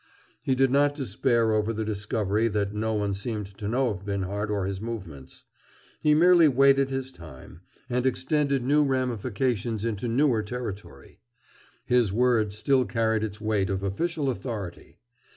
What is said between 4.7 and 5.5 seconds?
movements.